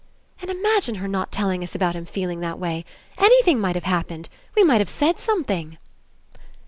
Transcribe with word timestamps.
"And 0.41 0.49
imagine 0.49 0.95
her 0.95 1.07
not 1.07 1.31
telling 1.31 1.63
us 1.63 1.75
about 1.75 1.93
him 1.95 2.07
feeling 2.07 2.39
that 2.39 2.57
way! 2.57 2.85
Anything 3.19 3.59
might 3.59 3.75
have 3.75 3.83
happened. 3.83 4.29
We 4.55 4.63
might 4.63 4.81
have 4.81 4.89
said 4.89 5.19
something." 5.19 5.77